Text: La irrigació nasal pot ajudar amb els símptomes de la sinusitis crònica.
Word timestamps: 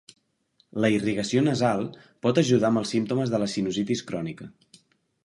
La 0.85 0.89
irrigació 0.93 1.43
nasal 1.47 1.85
pot 2.27 2.41
ajudar 2.43 2.71
amb 2.73 2.81
els 2.83 2.95
símptomes 2.97 3.35
de 3.35 3.41
la 3.45 3.51
sinusitis 3.55 4.03
crònica. 4.09 4.49